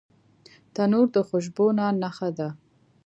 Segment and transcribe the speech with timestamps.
[0.73, 2.49] تنور د خوشبو نان نښه ده